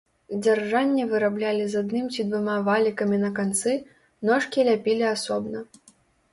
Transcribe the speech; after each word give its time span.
Дзяржанне 0.43 1.03
выраблялі 1.11 1.67
з 1.73 1.83
адным 1.83 2.07
ці 2.15 2.25
двума 2.31 2.57
валікамі 2.69 3.17
на 3.27 3.31
канцы, 3.43 3.77
ножкі 4.33 4.67
ляпілі 4.73 5.05
асобна. 5.15 5.59